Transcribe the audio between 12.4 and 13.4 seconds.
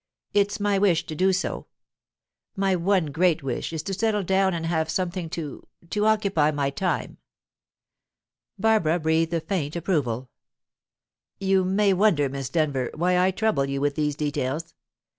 Denyer, why I